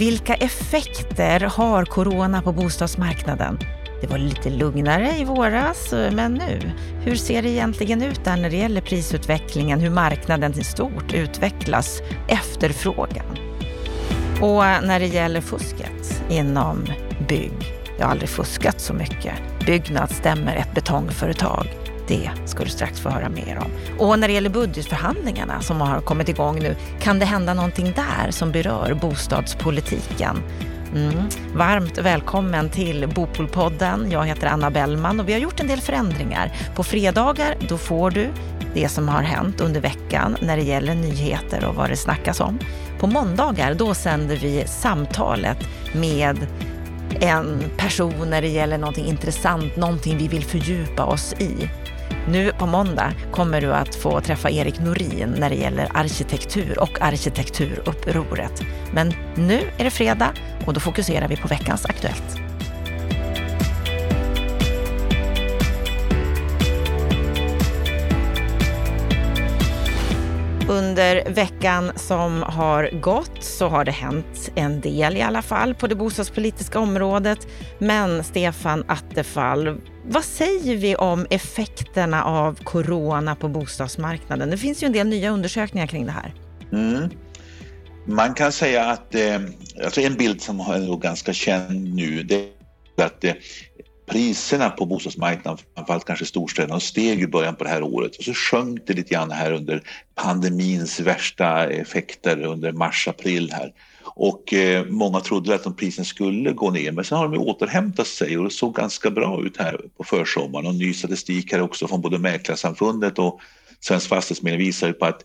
[0.00, 3.58] Vilka effekter har corona på bostadsmarknaden?
[4.00, 6.72] Det var lite lugnare i våras, eh, men nu?
[7.04, 12.02] Hur ser det egentligen ut där när det gäller prisutvecklingen, hur marknaden i stort utvecklas,
[12.28, 13.38] efterfrågan?
[14.40, 16.86] Och när det gäller fusket inom
[17.28, 17.52] bygg,
[17.98, 19.34] jag har aldrig fuskat så mycket.
[19.66, 21.66] Byggnads stämmer ett betongföretag.
[22.10, 23.98] Det ska du strax få höra mer om.
[24.06, 28.30] Och när det gäller budgetförhandlingarna som har kommit igång nu, kan det hända någonting där
[28.30, 30.42] som berör bostadspolitiken?
[30.94, 31.14] Mm.
[31.54, 34.10] Varmt välkommen till Bopolpodden.
[34.10, 36.52] Jag heter Anna Bellman och vi har gjort en del förändringar.
[36.74, 38.28] På fredagar då får du
[38.74, 42.58] det som har hänt under veckan när det gäller nyheter och vad det snackas om.
[43.00, 45.58] På måndagar då sänder vi samtalet
[45.94, 46.46] med
[47.20, 51.68] en person när det gäller någonting intressant, någonting vi vill fördjupa oss i.
[52.28, 57.02] Nu på måndag kommer du att få träffa Erik Norin när det gäller arkitektur och
[57.02, 58.62] arkitekturupproret.
[58.92, 60.32] Men nu är det fredag
[60.66, 62.49] och då fokuserar vi på veckans Aktuellt.
[70.70, 75.86] Under veckan som har gått så har det hänt en del i alla fall på
[75.86, 77.46] det bostadspolitiska området.
[77.78, 84.50] Men Stefan Attefall, vad säger vi om effekterna av corona på bostadsmarknaden?
[84.50, 86.34] Det finns ju en del nya undersökningar kring det här.
[86.72, 87.10] Mm.
[88.06, 89.40] Man kan säga att eh,
[89.84, 92.48] alltså en bild som är ganska känd nu det
[92.96, 93.32] är att eh,
[94.10, 98.34] priserna på bostadsmarknaden, framförallt kanske storstäderna, steg i början på det här året och så
[98.34, 99.82] sjönk det lite grann här under
[100.14, 103.72] pandemins värsta effekter under mars-april här.
[104.04, 108.38] Och eh, många trodde att de skulle gå ner men sen har de återhämtat sig
[108.38, 112.00] och det såg ganska bra ut här på försommaren och ny statistik här också från
[112.00, 113.40] både Mäklarsamfundet och
[113.80, 115.24] Svensk Fastighetsförmedling visar ju på att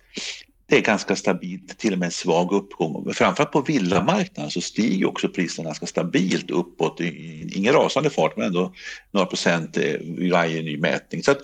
[0.68, 3.14] det är ganska stabilt, till och med en svag uppgång.
[3.14, 7.00] Framförallt på villamarknaden så stiger också priserna ganska stabilt uppåt.
[7.56, 8.74] Ingen rasande fart men ändå
[9.12, 11.24] några procent i vid varje ny mätning.
[11.24, 11.36] Så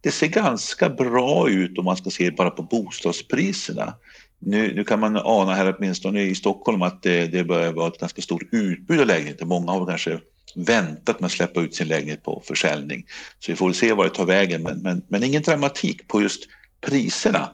[0.00, 3.94] det ser ganska bra ut om man ska se bara på bostadspriserna.
[4.38, 8.00] Nu, nu kan man ana här åtminstone i Stockholm att det, det börjar vara ett
[8.00, 9.46] ganska stort utbud av lägenheter.
[9.46, 10.20] Många har kanske
[10.54, 13.06] väntat med att släppa ut sin lägenhet på försäljning.
[13.38, 16.22] Så vi får väl se var det tar vägen men, men, men ingen dramatik på
[16.22, 16.48] just
[16.80, 17.48] priserna.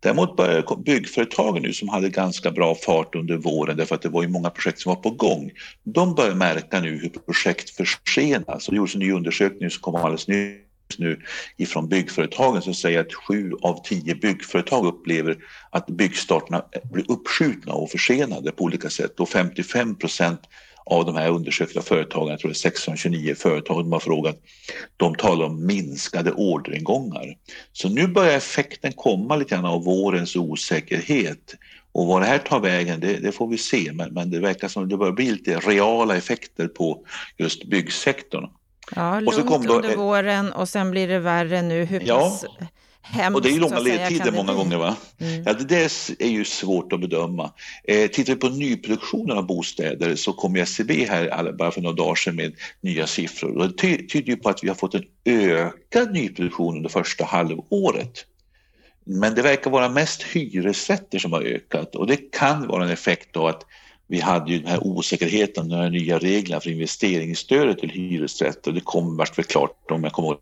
[0.00, 4.22] Däremot börjar byggföretagen nu som hade ganska bra fart under våren därför att det var
[4.22, 5.50] ju många projekt som var på gång.
[5.84, 8.66] De börjar märka nu hur projekt försenas.
[8.66, 10.58] Det gjordes en ny undersökning som kom alldeles nyss
[10.98, 11.20] nu
[11.56, 15.36] ifrån byggföretagen som säger att sju av tio byggföretag upplever
[15.70, 20.40] att byggstarterna blir uppskjutna och försenade på olika sätt och 55 procent
[20.90, 24.36] av de här undersökta företagen, jag tror det är 629 företag de har frågat,
[24.96, 27.36] de talar om minskade orderingångar.
[27.72, 31.54] Så nu börjar effekten komma lite grann av vårens osäkerhet.
[31.92, 34.68] Och vad det här tar vägen, det, det får vi se, men, men, det verkar
[34.68, 37.04] som att det börjar bli lite reala effekter på
[37.36, 38.46] just byggsektorn.
[38.96, 41.84] Ja, lugnt och så kom då, under våren och sen blir det värre nu.
[41.84, 42.38] Hur ja,
[43.08, 43.36] hemskt.
[43.36, 44.76] Och det är ju långa ledtider många gånger.
[44.76, 44.96] Va?
[45.18, 45.42] Mm.
[45.46, 47.52] Ja, det är ju svårt att bedöma.
[47.84, 52.14] Eh, tittar vi på nyproduktionen av bostäder så kom SCB här bara för några dagar
[52.14, 53.58] sedan med nya siffror.
[53.58, 58.24] Och det tyder ju på att vi har fått en ökad nyproduktion under första halvåret.
[59.04, 63.36] Men det verkar vara mest hyresrätter som har ökat och det kan vara en effekt
[63.36, 63.64] av att
[64.06, 68.72] vi hade ju den här osäkerheten, de här nya reglerna för investeringsstödet till hyresrätter.
[68.72, 70.38] Det kom vart väl klart om jag kommer ihåg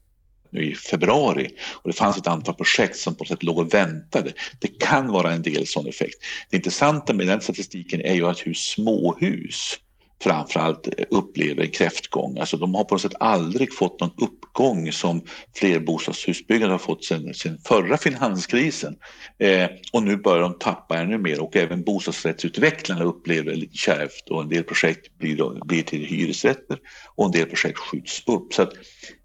[0.53, 3.75] nu i februari och det fanns ett antal projekt som på något sätt låg och
[3.75, 4.33] väntade.
[4.61, 6.25] Det kan vara en del sån effekt.
[6.51, 9.79] Det intressanta med den statistiken är ju att hur småhus
[10.23, 12.39] framförallt upplever kräftgång.
[12.39, 15.23] Alltså de har på något sätt aldrig fått någon uppgång som
[15.57, 18.97] flerbostadshusbyggare har fått sedan, förra finanskrisen.
[19.39, 24.29] Eh, och nu börjar de tappa ännu mer och även bostadsrättsutvecklarna upplever det lite kärvt
[24.31, 26.79] och en del projekt blir, blir till hyresrätter
[27.15, 28.55] och en del projekt skjuts upp.
[28.55, 28.73] Så att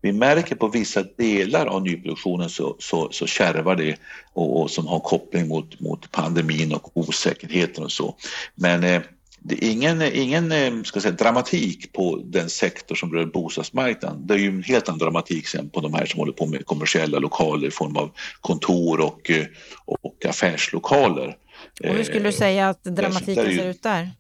[0.01, 3.97] vi märker på vissa delar av nyproduktionen så, så, så kärvar det
[4.34, 8.15] och, och som har koppling mot, mot pandemin och osäkerheten och så.
[8.56, 9.01] Men eh,
[9.43, 14.27] det är ingen, ingen eh, ska säga, dramatik på den sektor som rör bostadsmarknaden.
[14.27, 16.65] Det är ju en helt annan dramatik sen på de här som håller på med
[16.65, 18.11] kommersiella lokaler i form av
[18.41, 19.45] kontor och, eh,
[19.85, 21.38] och affärslokaler.
[21.83, 24.11] Och hur skulle du eh, säga att dramatiken ju, ser ut där?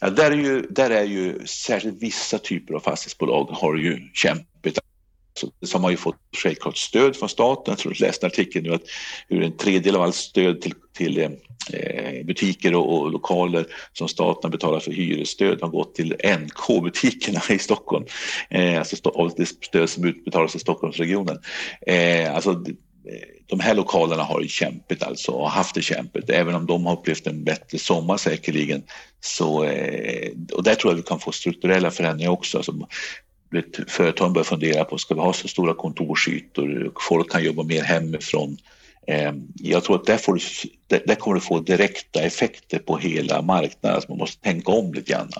[0.00, 4.51] Ja, där, är ju, där är ju särskilt vissa typer av fastighetsbolag har ju kämpigt
[5.62, 7.72] som har ju fått självklart stöd från staten.
[7.72, 8.82] Jag tror läste en artikel nu att
[9.28, 11.30] hur en tredjedel av allt stöd till, till eh,
[11.72, 17.58] eh, butiker och, och, lokaler som staten betalar för hyresstöd har gått till NK-butikerna i
[17.58, 18.06] Stockholm.
[18.50, 21.38] Eh, alltså av det stöd som utbetalas i Stockholmsregionen.
[21.86, 26.30] Eh, alltså eh, de här lokalerna har det kämpigt alltså och haft det kämpigt.
[26.30, 28.82] Även om de har upplevt en bättre sommar säkerligen.
[29.20, 29.58] Så,
[30.52, 32.58] och där tror jag vi kan få strukturella förändringar också.
[32.58, 32.88] Alltså,
[33.88, 36.92] företagen börjar fundera på, ska vi ha så stora kontorsytor?
[37.08, 38.56] Folk kan jobba mer hemifrån.
[39.06, 40.40] Eh, jag tror att där, får,
[41.06, 43.94] där kommer det få direkta effekter på hela marknaden.
[43.94, 45.30] Alltså man måste tänka om lite grann.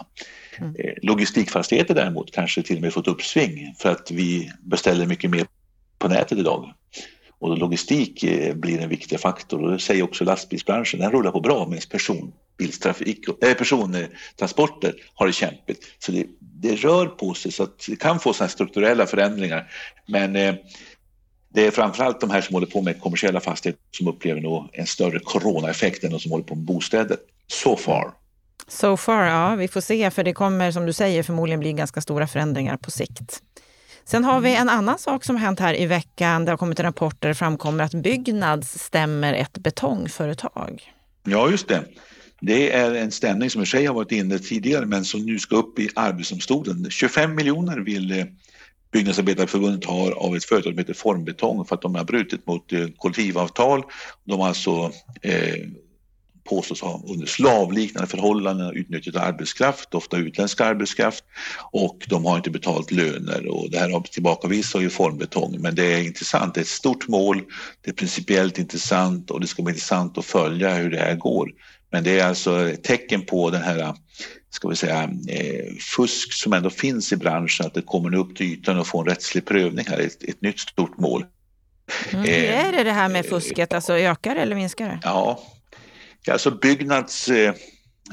[0.59, 0.75] Mm.
[1.03, 5.47] Logistikfastigheter däremot kanske till och med fått uppsving för att vi beställer mycket mer
[5.99, 6.75] på nätet idag.
[7.43, 11.41] Och logistik eh, blir en viktig faktor och det säger också lastbilsbranschen, den rullar på
[11.41, 15.85] bra medan personbilstrafik, äh, eh, persontransporter har det kämpigt.
[15.99, 19.73] Så det, det rör på sig så att det kan få sådana strukturella förändringar.
[20.09, 20.55] Men eh,
[21.55, 24.87] det är framförallt de här som håller på med kommersiella fastigheter som upplever nog en
[24.87, 27.17] större coronaeffekt än de som håller på med bostäder.
[27.47, 28.13] So far.
[28.69, 29.55] So far, ja.
[29.55, 32.91] Vi får se, för det kommer som du säger förmodligen bli ganska stora förändringar på
[32.91, 33.43] sikt.
[34.05, 36.45] Sen har vi en annan sak som har hänt här i veckan.
[36.45, 40.93] Det har kommit en rapport där det framkommer att Byggnads stämmer ett betongföretag.
[41.25, 41.85] Ja, just det.
[42.41, 45.57] Det är en stämning som i sig har varit inne tidigare men som nu ska
[45.57, 46.91] upp i Arbetsdomstolen.
[46.91, 48.25] 25 miljoner vill eh,
[48.93, 52.87] Byggnadsarbetareförbundet ha av ett företag som heter Formbetong för att de har brutit mot eh,
[52.97, 53.83] kollektivavtal.
[54.25, 55.69] De har alltså eh,
[56.45, 61.25] påstås ha under slavliknande förhållanden utnyttjat arbetskraft, ofta utländsk arbetskraft
[61.71, 65.95] och de har inte betalt löner och det här har tillbakavisat ju Formbetong men det
[65.95, 67.43] är intressant, det är ett stort mål,
[67.81, 71.51] det är principiellt intressant och det ska bli intressant att följa hur det här går.
[71.91, 73.95] Men det är alltså ett tecken på den här
[74.55, 78.47] ska vi säga, eh, fusk som ändå finns i branschen, att det kommer upp till
[78.47, 81.25] ytan och får en rättslig prövning här, ett, ett nytt stort mål.
[82.13, 82.25] Mm.
[82.25, 84.99] Eh, är det det här med fusket, alltså ökar eller minskar det?
[85.03, 85.43] Ja,
[86.31, 87.55] Alltså Byggnads eh,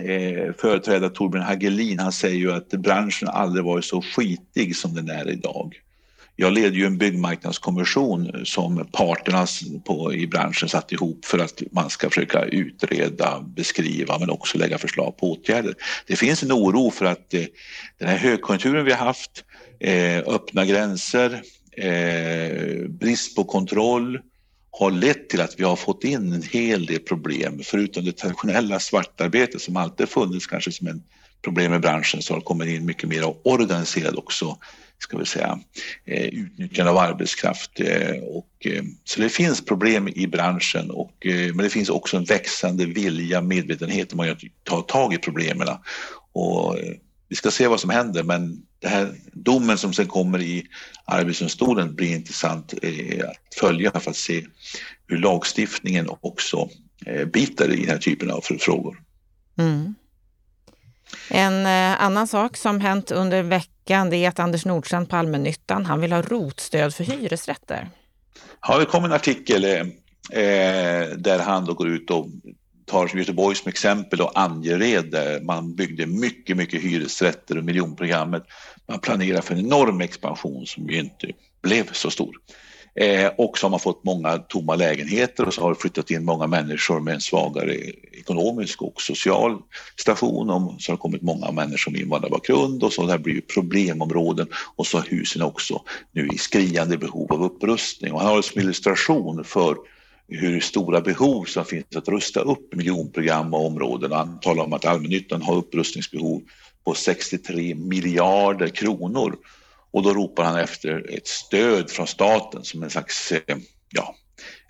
[0.02, 5.10] eh, företrädare Torbjörn Hagelin, han säger ju att branschen aldrig varit så skitig som den
[5.10, 5.76] är idag.
[6.36, 9.48] Jag leder ju en byggmarknadskommission som parterna
[9.86, 14.78] på, i branschen satt ihop för att man ska försöka utreda, beskriva men också lägga
[14.78, 15.74] förslag på åtgärder.
[16.08, 17.44] Det finns en oro för att eh,
[17.98, 19.44] den här högkonjunkturen vi har haft,
[19.80, 21.42] eh, öppna gränser,
[21.78, 24.20] eh, brist på kontroll,
[24.72, 27.62] har lett till att vi har fått in en hel del problem.
[27.64, 31.04] Förutom det traditionella svartarbetet som alltid funnits kanske som en
[31.42, 34.58] problem i branschen så har det kommit in mycket mer organiserad också
[35.00, 35.60] ska vi säga,
[36.06, 37.80] eh, utnyttjande av arbetskraft.
[37.80, 42.24] Eh, och, eh, så det finns problem i branschen och, men det finns också en
[42.24, 45.68] växande vilja, medvetenhet om att ta tag i problemen.
[46.32, 46.78] Och
[47.30, 50.68] vi ska se vad som händer men det här domen som sen kommer i
[51.06, 54.46] Arbetsdomstolen blir intressant eh, att följa för att se
[55.08, 56.70] hur lagstiftningen också
[57.06, 59.04] eh, biter i den här typen av frågor.
[59.58, 59.96] Mm.
[61.30, 65.86] En eh, annan sak som hänt under veckan det är att Anders Nordstrand på allmännyttan,
[65.86, 67.90] han vill ha rotstöd för hyresrätter.
[68.62, 69.86] Ja, det kom en artikel eh,
[71.18, 72.28] där han då går ut och
[72.90, 78.44] tar Göteborg som exempel och Angered där man byggde mycket, mycket hyresrätter och miljonprogrammet.
[78.88, 81.28] Man planerar för en enorm expansion som ju inte
[81.62, 82.36] blev så stor.
[82.96, 86.26] Eh, och så har man fått många tomma lägenheter och så har det flyttat in
[86.26, 87.76] många människor med en svagare
[88.12, 89.58] ekonomisk och social
[90.00, 94.48] station och så har det kommit många människor med invandrarbakgrund och så där blir problemområden
[94.76, 95.82] och så har husen också
[96.12, 98.14] nu i skriande behov av upprustning.
[98.14, 99.78] Och han har det som illustration för
[100.30, 104.12] hur stora behov som finns att rusta upp miljonprogram och områden.
[104.12, 106.42] Han talar om att allmännyttan har upprustningsbehov
[106.84, 109.38] på 63 miljarder kronor.
[109.92, 113.58] Och då ropar han efter ett stöd från staten som en slags, eh,
[113.90, 114.16] ja,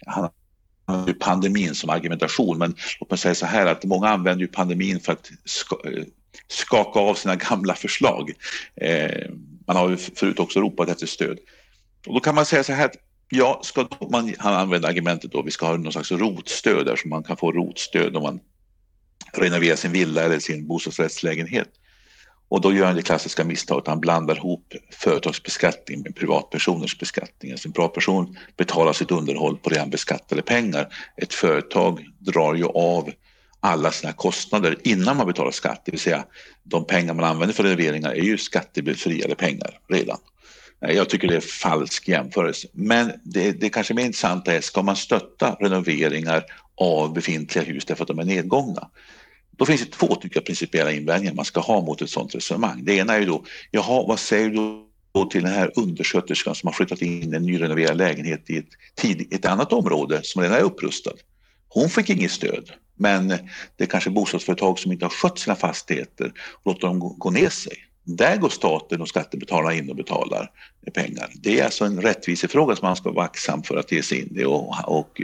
[0.06, 0.30] han
[0.86, 5.00] använder pandemin som argumentation, men låt mig säga så här att många använder ju pandemin
[5.00, 5.32] för att
[5.86, 6.04] eh,
[6.48, 8.32] skaka av sina gamla förslag.
[8.76, 9.30] Eh,
[9.68, 11.38] man har ju förut också ropat efter stöd.
[12.08, 12.96] Och då kan man säga så här att
[13.30, 17.08] Ja, ska man, han använder argumentet då vi ska ha någon slags rotstöd där så
[17.08, 18.40] man kan få rotstöd om man
[19.34, 21.70] renoverar sin villa eller sin bostadsrättslägenhet.
[22.50, 27.52] Och då gör han det klassiska misstaget att han blandar ihop företagsbeskattning med privatpersoners beskattning.
[27.52, 30.88] Alltså en privatperson betalar sitt underhåll på redan beskattade pengar.
[31.18, 33.12] Ett företag drar ju av
[33.60, 36.26] alla sina kostnader innan man betalar skatt, det vill säga
[36.64, 40.18] de pengar man använder för renoveringar är ju skattebefriade pengar redan.
[40.86, 42.68] Eh, jag tycker det är falsk jämförelse.
[42.74, 46.44] Men det, det kanske mer intressanta är, ska man stötta renoveringar
[46.76, 48.90] av befintliga hus därför att de är nedgångna?
[49.52, 52.86] Då finns det två tycker jag, principiella invändningar man ska ha mot ett sådant resonemang.
[52.86, 56.68] Det ena är ju då, jaha, vad säger du då till den här undersköterskan som
[56.68, 60.64] har flyttat in en nyrenoverad lägenhet i ett, tid, ett annat område som redan är
[60.64, 61.14] upprustad?
[61.70, 66.34] Hon fick inget stöd, men det är kanske bostadsföretag som inte har skött sina fastigheter
[66.64, 70.52] och låter dem gå ner sig där går staten och skattebetalarna in och betalar
[70.94, 71.30] pengar.
[71.36, 74.40] Det är alltså en rättvisefråga som man ska vara aktsam för att ge sig in
[74.40, 75.22] i och, och och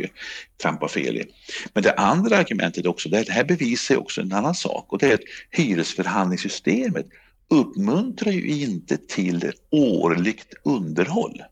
[0.61, 1.25] trampa fel i.
[1.73, 5.13] Men det andra argumentet också, det här bevisar också en annan sak och det är
[5.13, 7.05] att hyresförhandlingssystemet
[7.49, 11.43] uppmuntrar ju inte till årligt underhåll.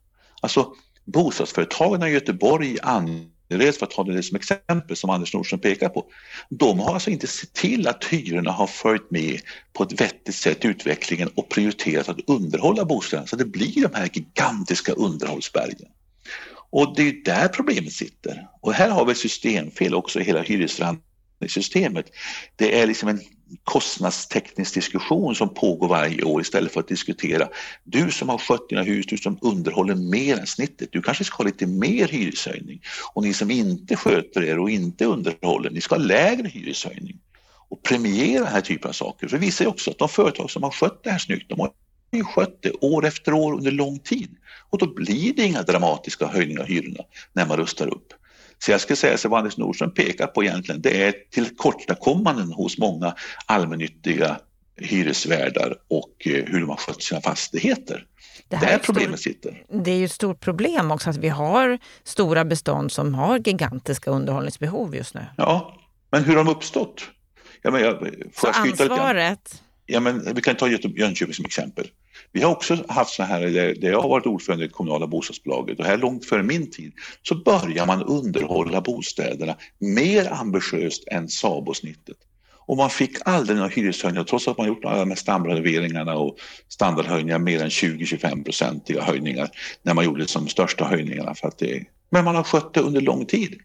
[0.42, 0.74] Alltså
[1.06, 2.78] bostadsföretagen i Göteborg
[3.54, 6.06] Angered, för att ta det som exempel som Anders Nordström pekar på,
[6.50, 9.40] de har alltså inte sett till att hyrorna har följt med
[9.74, 13.96] på ett vettigt sätt i utvecklingen och prioriterat att underhålla bostäderna så det blir de
[13.96, 15.90] här gigantiska underhållsbergen.
[16.70, 18.48] Och det är där problemet sitter.
[18.62, 22.06] Och här har vi ett systemfel också i hela hyresförhandlingssystemet.
[22.56, 23.22] Det är liksom en
[23.64, 27.50] kostnadsteknisk diskussion som pågår varje år istället för att diskutera
[27.84, 31.38] du som har skött dina hus, du som underhåller mer än snittet, du kanske ska
[31.38, 32.82] ha lite mer hyreshöjning
[33.14, 37.20] och ni som inte sköter er och inte underhåller, ni ska ha lägre hyreshöjning
[37.70, 39.28] och premiera den här typen av saker.
[39.28, 41.60] För det visar ju också att de företag som har skött det här snyggt, de
[41.60, 41.72] har
[42.12, 44.30] ju skött det år efter år under lång tid
[44.70, 48.14] och då blir det inga dramatiska höjningar av hyrorna när man rustar upp.
[48.66, 52.78] Så jag skulle säga att vad Anders Nordström pekar på egentligen, det är tillkortakommanden hos
[52.78, 53.16] många
[53.46, 54.40] allmännyttiga
[54.78, 58.06] hyresvärdar och eh, hur de har skött sina fastigheter.
[58.48, 59.64] Det Där problemet stor, sitter.
[59.84, 64.12] Det är ju ett stort problem också att vi har stora bestånd som har gigantiska
[64.12, 65.26] underhållningsbehov just nu.
[65.38, 65.78] Ja,
[66.12, 67.10] men hur har de uppstått?
[67.62, 68.00] Ja, men jag,
[68.34, 69.64] får Så jag ansvaret?
[69.86, 71.88] Ja, men vi kan ta Jönköping som exempel.
[72.34, 73.42] Vi har också haft så här,
[73.82, 76.94] där jag har varit ordförande i det kommunala bostadsbolaget och här långt före min tid
[77.22, 82.18] så börjar man underhålla bostäderna mer ambitiöst än SABO-snittet.
[82.66, 86.38] Och man fick aldrig några hyreshöjningar trots att man gjort alla de här standardrenoveringarna och
[86.70, 89.50] standardhöjningar mer än 20-25 procentiga höjningar
[89.84, 91.36] när man gjorde de största höjningarna.
[91.36, 93.60] För att det, men man har skött det under lång tid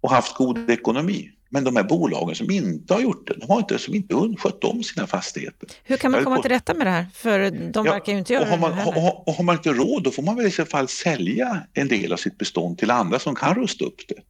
[0.00, 1.30] och haft god ekonomi.
[1.48, 4.64] Men de här bolagen som inte har gjort det, de har inte, som inte skött
[4.64, 5.68] om sina fastigheter.
[5.84, 7.06] Hur kan man komma till rätta med det här?
[7.14, 8.98] För de ja, verkar ju inte göra har man, det heller.
[8.98, 11.88] Och, och har man inte råd, då får man väl i så fall sälja en
[11.88, 14.22] del av sitt bestånd till andra som kan rusta upp det.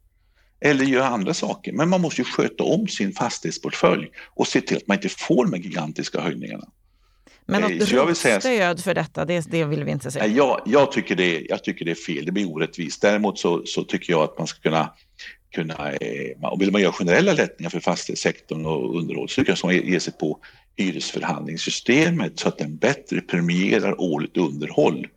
[0.69, 1.71] Eller göra andra saker.
[1.71, 5.45] Men man måste ju sköta om sin fastighetsportfölj och se till att man inte får
[5.45, 6.65] de här gigantiska höjningarna.
[7.45, 10.27] Men något ROT-stöd för detta, det, det vill vi inte se.
[10.27, 13.01] Jag, jag, tycker det, jag tycker det är fel, det blir orättvist.
[13.01, 14.93] Däremot så, så tycker jag att man ska kunna
[15.51, 19.73] kunna, eh, och vill man göra generella lättnader för fastighetssektorn och underhåll så att man
[19.73, 20.39] ge sig på
[20.75, 25.07] hyresförhandlingssystemet så att den bättre premierar årligt underhåll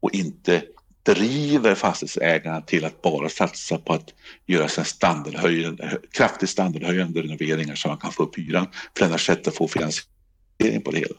[0.00, 0.62] och inte
[1.02, 4.14] driver fastighetsägarna till att bara satsa på att
[4.46, 8.66] göra sig standardhöjande, kraftigt standardhöjande renoveringar så man kan få upp hyran
[8.98, 11.14] för annars sätt att få finansiering på det hela.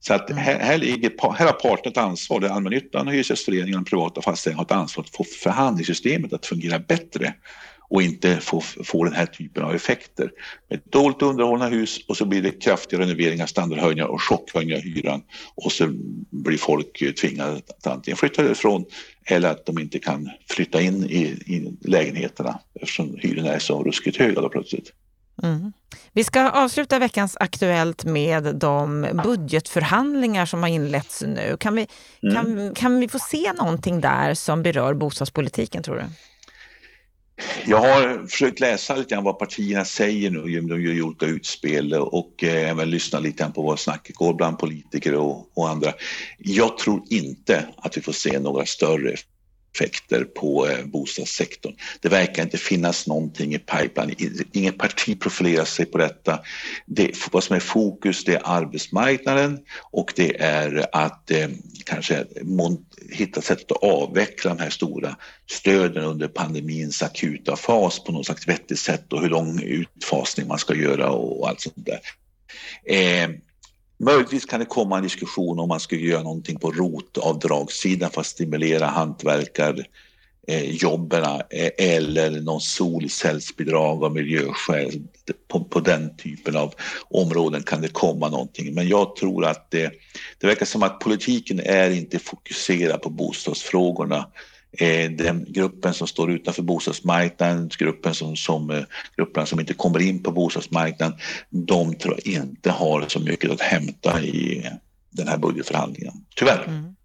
[0.00, 4.22] Så att här, här, ligger, här har parterna ett ansvar, det allmännyttan, hyresgästföreningen och privata
[4.22, 7.34] fastighetsägare har ett ansvar att få förhandlingssystemet att fungera bättre
[7.92, 10.30] och inte få, få den här typen av effekter.
[10.70, 15.22] Med dåligt underhållna hus och så blir det kraftiga renoveringar, standardhöjningar och chockhöjningar av hyran
[15.54, 15.88] och så
[16.30, 18.84] blir folk tvingade att antingen flytta ifrån
[19.26, 24.16] eller att de inte kan flytta in i, i lägenheterna eftersom hyrorna är så ruskigt
[24.16, 24.92] höga då plötsligt.
[25.42, 25.72] Mm.
[26.12, 31.56] Vi ska avsluta veckans Aktuellt med de budgetförhandlingar som har inletts nu.
[31.60, 31.86] Kan vi,
[32.22, 32.34] mm.
[32.34, 36.04] kan, kan vi få se någonting där som berör bostadspolitiken tror du?
[37.66, 42.44] Jag har försökt läsa lite grann vad partierna säger nu, de gör olika utspel och
[42.44, 45.92] eh, även lyssna lite grann på vad snacket går bland politiker och, och andra.
[46.38, 49.16] Jag tror inte att vi får se några större
[49.74, 51.74] effekter på eh, bostadssektorn.
[52.00, 54.44] Det verkar inte finnas någonting i pipeline.
[54.52, 56.40] Inget parti profilerar sig på detta.
[56.86, 59.58] Det, vad som är fokus det är arbetsmarknaden
[59.90, 61.48] och det är att eh,
[61.84, 62.24] kanske
[63.10, 65.16] hitta sätt att avveckla de här stora
[65.50, 70.58] stöden under pandemins akuta fas på något slags vettigt sätt och hur lång utfasning man
[70.58, 72.00] ska göra och allt sånt där.
[72.86, 73.30] Eh,
[74.04, 78.26] Möjligtvis kan det komma en diskussion om man ska göra någonting på rotavdragssidan för att
[78.26, 85.02] stimulera hantverkarjobben eh, eh, eller någon solcellsbidrag av miljöskäl.
[85.48, 86.74] På, på, den typen av
[87.10, 88.74] områden kan det komma någonting.
[88.74, 89.92] Men jag tror att det,
[90.38, 94.26] det verkar som att politiken är inte fokuserad på bostadsfrågorna
[95.10, 98.82] den gruppen som står utanför bostadsmarknaden, gruppen som, som, eh,
[99.16, 101.18] grupperna som inte kommer in på bostadsmarknaden,
[101.50, 104.70] de tror jag inte har så mycket att hämta i
[105.10, 106.14] den här budgetförhandlingen.
[106.36, 106.64] Tyvärr.
[106.66, 106.96] Mm.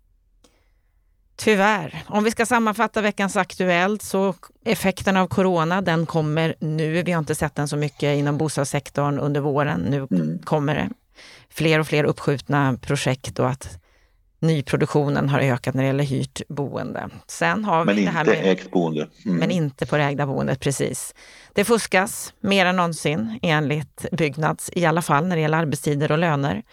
[1.35, 2.03] Tyvärr.
[2.07, 4.33] Om vi ska sammanfatta veckans Aktuellt så
[4.65, 7.03] effekten av corona, den kommer nu.
[7.03, 9.81] Vi har inte sett den så mycket inom bostadssektorn under våren.
[9.81, 10.39] Nu mm.
[10.39, 10.89] kommer det
[11.49, 13.79] fler och fler uppskjutna projekt och att
[14.39, 17.09] nyproduktionen har ökat när det gäller hyrt boende.
[17.27, 19.07] Sen har vi men det här med, ägt boende.
[19.25, 19.37] Mm.
[19.37, 21.15] Men inte på det ägda boendet, precis.
[21.53, 26.17] Det fuskas mer än någonsin enligt Byggnads, i alla fall när det gäller arbetstider och
[26.17, 26.63] löner.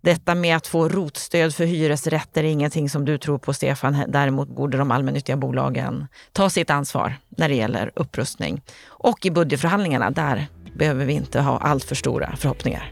[0.00, 4.04] Detta med att få rotstöd för hyresrätter är ingenting som du tror på, Stefan.
[4.08, 8.62] Däremot borde de allmännyttiga bolagen ta sitt ansvar när det gäller upprustning.
[8.84, 12.90] Och i budgetförhandlingarna, där behöver vi inte ha allt för stora förhoppningar.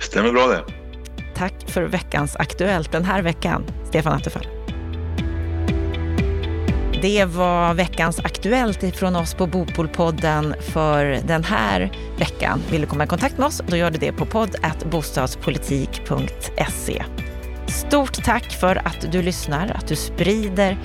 [0.00, 0.83] Stämmer bra det.
[1.34, 4.46] Tack för veckans Aktuellt den här veckan, Stefan Attefall.
[7.02, 12.62] Det var veckans Aktuellt ifrån oss på Bopolpodden för den här veckan.
[12.70, 17.04] Vill du komma i kontakt med oss, då gör du det på podd.bostadspolitik.se.
[17.66, 20.78] Stort tack för att du lyssnar, att du sprider.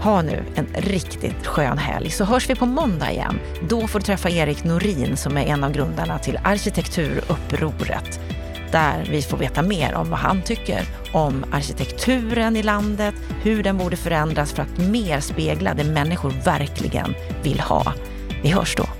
[0.00, 3.40] Ha nu en riktigt skön helg, så hörs vi på måndag igen.
[3.68, 8.20] Då får du träffa Erik Norin som är en av grundarna till Arkitekturupproret
[8.72, 10.82] där vi får veta mer om vad han tycker
[11.12, 17.14] om arkitekturen i landet, hur den borde förändras för att mer spegla det människor verkligen
[17.42, 17.92] vill ha.
[18.42, 18.95] Vi hörs då.